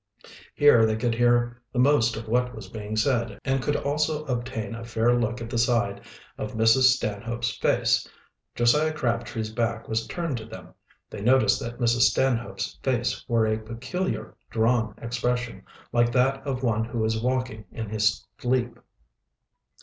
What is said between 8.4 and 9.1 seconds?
Josiah